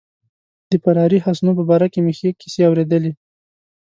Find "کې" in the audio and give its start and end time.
1.93-1.99